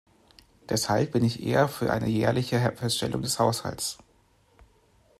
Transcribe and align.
Deshalb 0.67 1.11
bin 1.11 1.23
ich 1.23 1.43
eher 1.45 1.67
für 1.67 1.91
eine 1.93 2.07
jährliche 2.07 2.57
Feststellung 2.71 3.21
des 3.21 3.37
Haushalts. 3.37 3.99